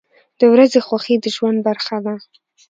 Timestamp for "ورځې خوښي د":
0.53-1.25